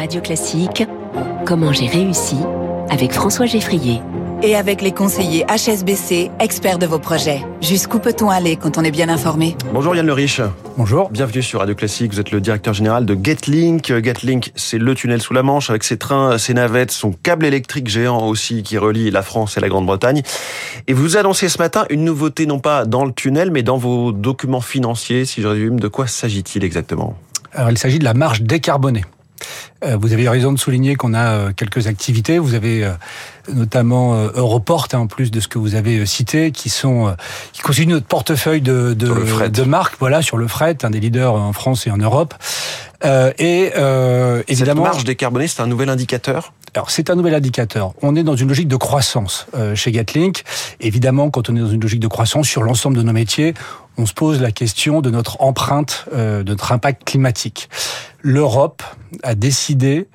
[0.00, 0.84] Radio Classique,
[1.44, 2.36] Comment j'ai réussi
[2.88, 4.00] avec François Geffrier.
[4.42, 7.42] Et avec les conseillers HSBC, experts de vos projets.
[7.60, 9.58] Jusqu'où peut-on aller quand on est bien informé?
[9.74, 10.40] Bonjour Yann Le Riche.
[10.78, 11.10] Bonjour.
[11.10, 12.14] Bienvenue sur Radio Classique.
[12.14, 13.92] Vous êtes le directeur général de Getlink.
[14.02, 17.88] Getlink, c'est le tunnel sous la Manche avec ses trains, ses navettes, son câble électrique
[17.88, 20.22] géant aussi qui relie la France et la Grande-Bretagne.
[20.86, 24.12] Et vous annoncez ce matin une nouveauté non pas dans le tunnel mais dans vos
[24.12, 25.26] documents financiers.
[25.26, 27.18] Si je résume, de quoi s'agit-il exactement?
[27.52, 29.04] Alors, il s'agit de la marge décarbonée.
[29.84, 32.38] Euh, vous avez raison de souligner qu'on a euh, quelques activités.
[32.38, 32.92] Vous avez euh,
[33.52, 37.14] notamment Europort, hein, en plus de ce que vous avez cité, qui sont
[37.52, 41.34] qui constituent notre portefeuille de de, de marques, voilà, sur le fret, un des leaders
[41.34, 42.34] en France et en Europe.
[43.04, 46.52] Euh, et euh, évidemment, cette marge décarbonée, c'est un nouvel indicateur.
[46.74, 47.94] Alors c'est un nouvel indicateur.
[48.00, 50.44] On est dans une logique de croissance euh, chez Gatlink.
[50.80, 53.54] Évidemment, quand on est dans une logique de croissance sur l'ensemble de nos métiers,
[53.96, 57.68] on se pose la question de notre empreinte, euh, de notre impact climatique.
[58.22, 58.84] L'Europe
[59.24, 60.06] a décidé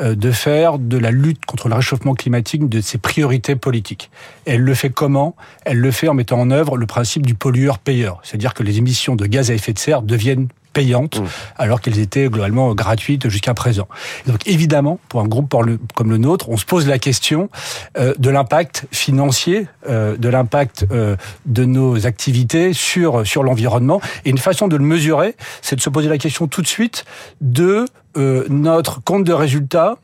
[0.00, 4.10] euh, de faire de la lutte contre le réchauffement climatique de ses priorités politiques.
[4.44, 5.34] elle le fait comment?
[5.64, 9.16] Elle le fait en mettant en œuvre le principe du pollueur-payeur, c'est-à-dire que les émissions
[9.16, 11.26] de gaz à effet de serre deviennent payantes, mmh.
[11.56, 13.88] alors qu'elles étaient globalement gratuites jusqu'à présent.
[14.26, 15.54] donc évidemment, pour un groupe
[15.94, 17.48] comme le nôtre, on se pose la question
[17.96, 24.00] euh, de l'impact financier, euh, de l'impact euh, de nos activités sur sur l'environnement.
[24.24, 27.04] Et une façon de le mesurer, c'est de se poser la question tout de suite
[27.40, 27.86] de
[28.16, 29.96] notre compte de résultats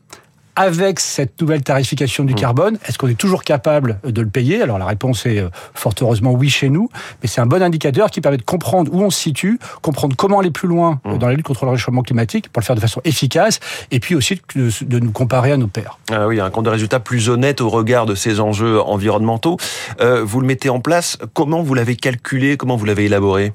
[0.61, 2.37] avec cette nouvelle tarification du mmh.
[2.37, 4.61] carbone, est-ce qu'on est toujours capable de le payer?
[4.61, 6.87] Alors la réponse est euh, fort heureusement oui chez nous,
[7.21, 10.39] mais c'est un bon indicateur qui permet de comprendre où on se situe, comprendre comment
[10.39, 11.17] aller plus loin mmh.
[11.17, 14.13] dans la lutte contre le réchauffement climatique pour le faire de façon efficace, et puis
[14.13, 15.97] aussi de, nous comparer à nos pairs.
[16.11, 19.57] Ah oui, un compte de résultat plus honnête au regard de ces enjeux environnementaux.
[19.99, 23.53] Euh, vous le mettez en place, comment vous l'avez calculé, comment vous l'avez élaboré?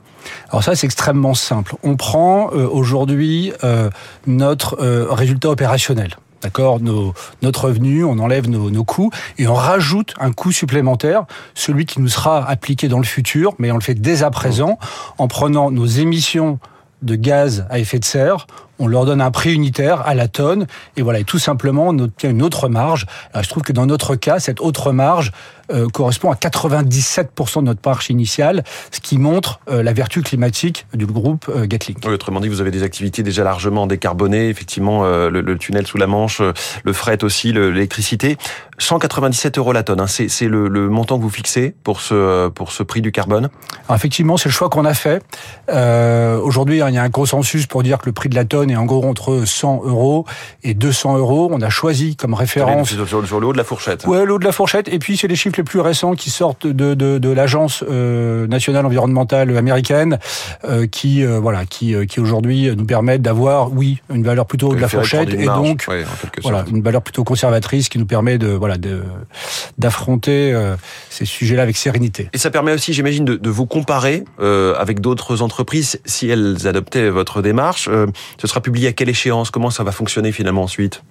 [0.51, 1.77] Alors ça, c'est extrêmement simple.
[1.85, 3.53] On prend euh, aujourd'hui
[4.27, 4.77] notre
[5.13, 6.79] résultat opérationnel d'accord,
[7.43, 12.01] notre revenu, on enlève nos, nos, coûts et on rajoute un coût supplémentaire, celui qui
[12.01, 14.79] nous sera appliqué dans le futur, mais on le fait dès à présent
[15.19, 16.61] en prenant nos émissions
[17.03, 18.47] de gaz à effet de serre,
[18.79, 20.67] on leur donne un prix unitaire à la tonne,
[20.97, 23.07] et voilà, et tout simplement, on obtient une autre marge.
[23.33, 25.33] Alors, je trouve que dans notre cas, cette autre marge
[25.73, 30.87] euh, correspond à 97% de notre marge initiale, ce qui montre euh, la vertu climatique
[30.95, 31.97] du groupe euh, Gatling.
[32.05, 35.99] Oui, autrement dit, vous avez des activités déjà largement décarbonées, effectivement, le, le, tunnel sous
[35.99, 36.41] la Manche,
[36.85, 38.37] le fret aussi, l'électricité.
[38.79, 42.71] 197 euros la tonne, hein, c'est le, le, montant que vous fixez pour ce, pour
[42.71, 43.49] ce prix du carbone?
[43.89, 45.23] Alors, Effectivement, c'est le choix qu'on a fait.
[45.69, 48.66] Aujourd'hui, hein, il y a un consensus pour dire que le prix de la tonne
[48.69, 50.25] est en gros entre 100 euros
[50.63, 51.49] et 200 euros.
[51.53, 52.95] On a choisi comme référence...
[52.95, 54.07] Sur, sur le haut de la fourchette.
[54.07, 54.89] Ouais, le haut de la fourchette.
[54.89, 58.47] Et puis, c'est les chiffres les plus récents qui sortent de, de, de l'agence euh,
[58.47, 60.19] nationale environnementale américaine,
[60.65, 64.81] euh, qui euh, voilà, qui, qui aujourd'hui nous permettent d'avoir, oui, une valeur plutôt de
[64.81, 65.87] la fourchette et donc
[66.43, 69.03] voilà, une valeur plutôt conservatrice qui nous permet de voilà de
[69.79, 70.55] d'affronter
[71.11, 72.29] ces sujets-là avec sérénité.
[72.33, 77.11] Et ça permet aussi, j'imagine, de, de, vous comparer avec d'autres entreprises si elles adoptaient
[77.11, 77.89] votre démarche.
[78.41, 79.51] ce sera publié à quelle échéance?
[79.51, 81.03] Comment ça va fonctionner finalement ensuite?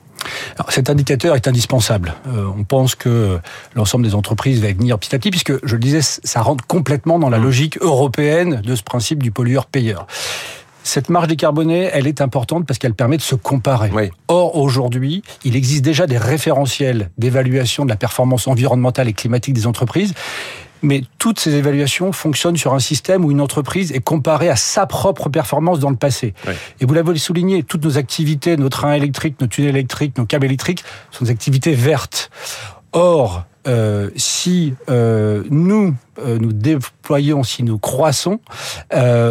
[0.58, 2.16] Alors, cet indicateur est indispensable.
[2.28, 3.40] Euh, on pense que
[3.76, 7.20] l'ensemble des entreprises va venir petit à petit, puisque, je le disais, ça rentre complètement
[7.20, 7.44] dans la mmh.
[7.44, 10.08] logique européenne de ce principe du pollueur-payeur.
[10.86, 13.90] Cette marge décarbonée, elle est importante parce qu'elle permet de se comparer.
[14.28, 19.66] Or, aujourd'hui, il existe déjà des référentiels d'évaluation de la performance environnementale et climatique des
[19.66, 20.14] entreprises
[20.82, 24.86] mais toutes ces évaluations fonctionnent sur un système où une entreprise est comparée à sa
[24.86, 26.36] propre performance dans le passé.
[26.80, 30.46] Et vous l'avez souligné, toutes nos activités, nos trains électriques, nos tunnels électriques, nos câbles
[30.46, 32.30] électriques, sont des activités vertes.
[32.92, 38.40] Or, euh, si euh, nous euh, nous déployons, si nous croissons,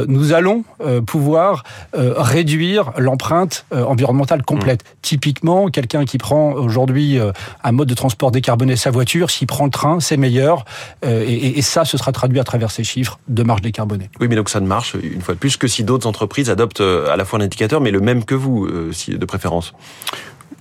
[0.07, 0.65] nous allons
[1.07, 1.65] pouvoir
[1.95, 4.83] réduire l'empreinte environnementale complète.
[4.83, 4.97] Mmh.
[5.01, 7.19] Typiquement, quelqu'un qui prend aujourd'hui
[7.63, 10.67] un mode de transport décarboné sa voiture, s'il prend le train, c'est meilleur.
[11.03, 14.11] Et, et, ça, ce sera traduit à travers ces chiffres de marge décarbonée.
[14.21, 16.83] Oui, mais donc ça ne marche, une fois de plus, que si d'autres entreprises adoptent
[16.83, 19.73] à la fois un indicateur, mais le même que vous, de préférence.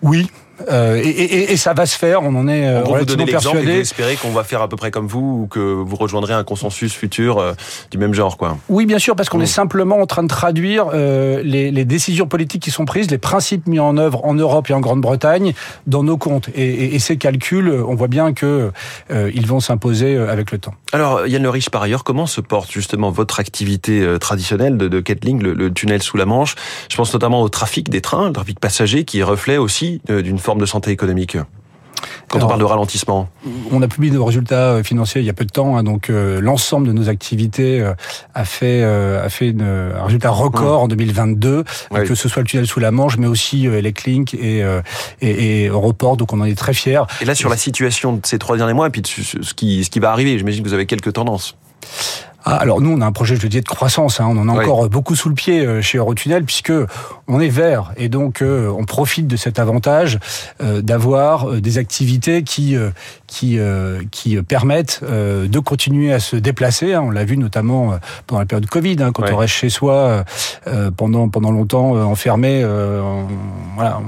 [0.02, 0.30] Oui,
[0.70, 3.58] euh, et, et, et, ça va se faire, on en est euh, on relativement vous.
[3.58, 6.34] Et vous espérez qu'on va faire à peu près comme vous ou que vous rejoindrez
[6.34, 7.54] un consensus futur euh,
[7.90, 8.58] du même genre, quoi.
[8.70, 12.28] Oui, bien sûr, parce qu'on est simplement en train de traduire euh, les, les, décisions
[12.28, 15.54] politiques qui sont prises, les principes mis en œuvre en Europe et en Grande-Bretagne
[15.88, 16.50] dans nos comptes.
[16.54, 18.72] Et, et, ces calculs, on voit bien que
[19.10, 20.74] ils vont s'imposer avec le temps.
[20.94, 25.00] Alors, Yann Le Riche, par ailleurs, comment se porte justement votre activité traditionnelle de, de
[25.02, 26.56] Ketling, le, le, tunnel sous la Manche?
[26.90, 30.40] Je pense notamment au trafic des trains, le trafic passager, qui est reflet aussi d'une
[30.44, 31.38] forme de santé économique
[32.28, 33.30] quand on parle de ralentissement
[33.72, 36.88] On a publié nos résultats financiers il y a peu de temps, hein, donc l'ensemble
[36.88, 37.86] de nos activités
[38.34, 40.84] a fait a fait une, un résultat record mmh.
[40.84, 41.64] en 2022,
[41.94, 44.66] que ce soit le tunnel sous la Manche, mais aussi Electlink et,
[45.22, 47.04] et, et Europort, donc on en est très fiers.
[47.22, 49.90] Et là, sur la situation de ces trois derniers mois, et puis ce qui, ce
[49.90, 51.56] qui va arriver, j'imagine que vous avez quelques tendances.
[52.46, 54.20] Ah, alors nous, on a un projet, je le dis, de croissance.
[54.20, 54.28] Hein.
[54.30, 56.74] On en a encore beaucoup sous le pied euh, chez Eurotunnel, puisque
[57.28, 60.20] on est vert et donc euh, on profite de cet avantage
[60.62, 62.76] euh, d'avoir des activités qui
[63.28, 63.58] qui
[64.12, 66.94] qui permettent de continuer à se déplacer.
[66.94, 67.04] Hein.
[67.06, 67.98] On l'a vu notamment
[68.28, 70.26] pendant la période Covid, hein, quand on reste chez soi
[70.98, 72.64] pendant pendant longtemps enfermé.
[72.66, 73.28] On,
[73.76, 74.02] voilà,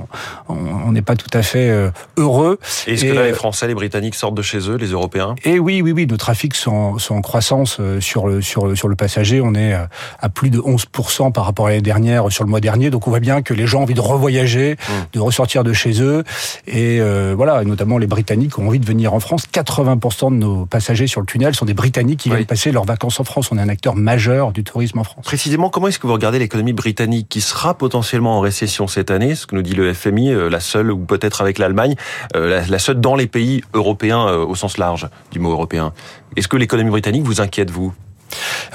[0.92, 2.60] n'est pas tout à fait heureux.
[2.88, 5.36] Est-ce que là, les Français, les Britanniques sortent de chez eux, les Européens?
[5.44, 8.96] Et oui, oui, oui, nos trafics sont, sont en croissance sur sur le, sur, le
[8.96, 9.86] passager, on est euh,
[10.20, 12.90] à plus de 11% par rapport à l'année dernière sur le mois dernier.
[12.90, 14.92] Donc on voit bien que les gens ont envie de revoyager, mmh.
[15.14, 16.24] de ressortir de chez eux.
[16.68, 19.46] Et euh, voilà, notamment les Britanniques ont envie de venir en France.
[19.52, 23.20] 80% de nos passagers sur le tunnel sont des Britanniques qui viennent passer leurs vacances
[23.20, 23.50] en France.
[23.52, 25.26] On est un acteur majeur du tourisme en France.
[25.26, 29.36] Précisément, comment est-ce que vous regardez l'économie britannique qui sera potentiellement en récession cette année?
[29.36, 31.96] Ce que nous dit le FMI, euh, la seule, ou peut-être avec l'Allemagne,
[32.34, 35.94] la seule dans les pays européens au sens large du mot européen.
[36.36, 37.94] Est-ce que l'économie britannique vous inquiète, vous?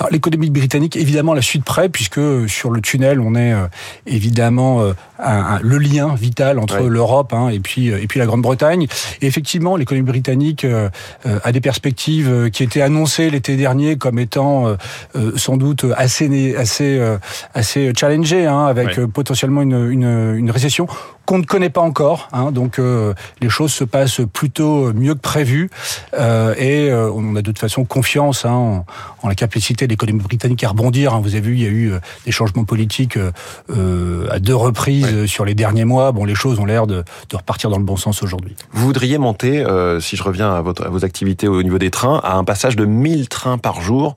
[0.01, 3.67] Alors l'économie britannique, évidemment, la suite près, puisque sur le tunnel, on est euh,
[4.07, 4.95] évidemment euh,
[5.63, 8.87] le lien vital entre l'Europe hein, et puis euh, et puis la Grande-Bretagne.
[9.21, 10.67] Et effectivement, l'économie britannique
[11.25, 14.75] a des perspectives qui étaient annoncées l'été dernier comme étant
[15.37, 17.01] sans doute assez assez
[17.55, 20.87] assez challengées, hein, avec potentiellement une, une, une récession
[21.31, 22.29] qu'on ne connaît pas encore.
[22.33, 25.71] Hein, donc euh, les choses se passent plutôt mieux que prévu
[26.15, 28.85] euh, et euh, on a de toute façon confiance hein,
[29.23, 31.15] en, la capacité de l'économie britannique à rebondir.
[31.15, 31.21] Hein.
[31.23, 31.93] Vous avez vu, il y a eu
[32.25, 33.17] des changements politiques
[33.69, 36.11] à deux reprises sur les derniers mois.
[36.11, 38.57] Bon, les choses ont l'air de, de, repartir dans le bon sens aujourd'hui.
[38.73, 39.65] Vous voudriez monter,
[40.01, 42.75] si je reviens à, votre, à vos activités au niveau des trains, à un passage
[42.75, 44.17] de 1000 trains par jour.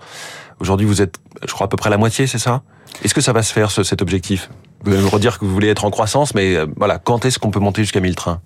[0.60, 2.64] Aujourd'hui, vous êtes, je crois, à peu près la moitié, c'est ça?
[3.04, 4.50] Est-ce que ça va se faire, ce, cet objectif?
[4.84, 7.40] Vous allez me redire que vous voulez être en croissance, mais euh, voilà, quand est-ce
[7.40, 8.42] qu'on peut monter jusqu'à 1000 trains?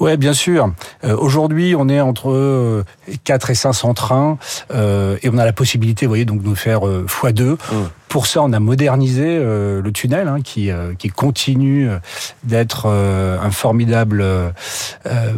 [0.00, 0.72] Ouais, bien sûr.
[1.04, 2.84] Euh, aujourd'hui, on est entre
[3.24, 4.38] 4 euh, et 500 trains
[4.72, 7.56] et on a la possibilité, vous voyez, donc de nous faire x2.
[8.16, 11.98] Pour ça, on a modernisé euh, le tunnel, hein, qui, euh, qui continue euh,
[12.44, 14.24] d'être un formidable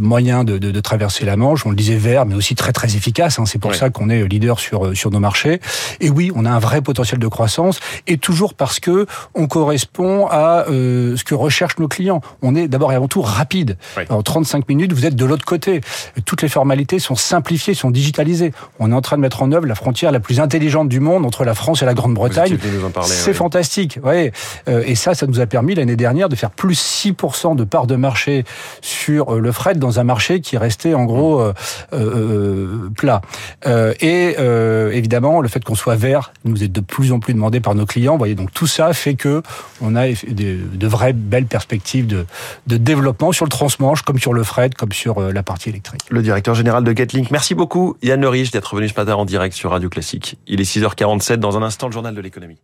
[0.01, 1.67] moyen de, de, de, traverser la Manche.
[1.67, 3.41] On le disait vert, mais aussi très très efficace.
[3.41, 3.47] Hein.
[3.47, 5.61] C'est pour ça qu'on est leader sur sur nos marchés.
[5.99, 10.29] Et oui, on a un vrai potentiel de croissance, et toujours parce que on correspond
[10.31, 12.21] à ce que recherchent nos clients.
[12.43, 13.77] On est d'abord et avant tout rapide.
[14.09, 15.81] En 35 minutes, vous êtes de l'autre côté.
[16.25, 18.53] Toutes les formalités sont simplifiées, sont digitalisées.
[18.79, 21.27] On est en train de mettre en œuvre la frontière la plus intelligente du monde
[21.27, 22.57] entre la France et la Grande-Bretagne
[23.05, 23.99] c'est fantastique.
[24.03, 24.33] Ouais.
[24.69, 27.87] Euh, et ça, ça nous a permis l'année dernière de faire plus 6% de part
[27.87, 28.45] de marché
[28.81, 31.43] sur euh, le fret dans un marché qui restait en gros
[31.93, 33.21] euh, plat.
[33.67, 34.37] et
[34.93, 37.87] évidemment, le fait qu'on soit vert nous est de plus en plus demandé par nos
[37.87, 38.13] clients.
[38.13, 39.43] Vous voyez, donc tout ça fait que
[39.81, 42.27] on a de, vraies belles perspectives de,
[42.67, 46.03] de développement sur le transmanche, comme sur le fret, comme sur la partie électrique.
[46.11, 47.31] Le directeur général de Getlink.
[47.31, 50.39] Merci beaucoup, Yann Le Riche, d'être venu ce matin en direct sur Radio Classique.
[50.47, 52.58] Il est 6h47 dans un instant le journal de l'économie.